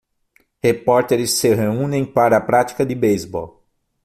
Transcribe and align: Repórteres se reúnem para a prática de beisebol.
Repórteres 0.63 1.29
se 1.37 1.53
reúnem 1.53 2.03
para 2.03 2.35
a 2.35 2.41
prática 2.41 2.83
de 2.83 2.95
beisebol. 2.95 3.61